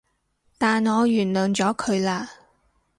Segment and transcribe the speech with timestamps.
[0.57, 2.27] 但我原諒咗佢喇